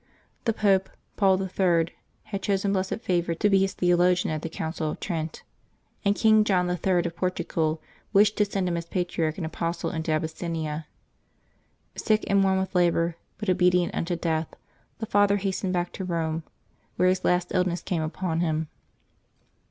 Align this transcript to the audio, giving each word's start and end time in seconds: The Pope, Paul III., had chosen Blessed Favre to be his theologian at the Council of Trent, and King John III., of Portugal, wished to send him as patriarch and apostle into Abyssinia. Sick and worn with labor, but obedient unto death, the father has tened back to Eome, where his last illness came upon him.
The 0.45 0.53
Pope, 0.53 0.89
Paul 1.15 1.39
III., 1.39 1.89
had 2.23 2.41
chosen 2.41 2.73
Blessed 2.73 3.01
Favre 3.01 3.35
to 3.35 3.49
be 3.51 3.59
his 3.59 3.73
theologian 3.73 4.33
at 4.33 4.41
the 4.41 4.49
Council 4.49 4.89
of 4.89 4.99
Trent, 4.99 5.43
and 6.03 6.15
King 6.15 6.43
John 6.43 6.67
III., 6.67 7.05
of 7.05 7.15
Portugal, 7.15 7.79
wished 8.11 8.35
to 8.37 8.45
send 8.45 8.67
him 8.67 8.77
as 8.77 8.87
patriarch 8.87 9.37
and 9.37 9.45
apostle 9.45 9.91
into 9.91 10.11
Abyssinia. 10.11 10.87
Sick 11.95 12.23
and 12.27 12.43
worn 12.43 12.57
with 12.57 12.73
labor, 12.73 13.15
but 13.37 13.47
obedient 13.47 13.93
unto 13.93 14.15
death, 14.15 14.47
the 14.97 15.05
father 15.05 15.37
has 15.37 15.61
tened 15.61 15.71
back 15.73 15.91
to 15.93 16.05
Eome, 16.07 16.41
where 16.95 17.07
his 17.07 17.23
last 17.23 17.51
illness 17.53 17.83
came 17.83 18.01
upon 18.01 18.39
him. 18.39 18.69